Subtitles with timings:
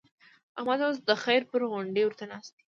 [0.59, 2.63] احمد اوس د خير پر غونډۍ ورته ناست دی.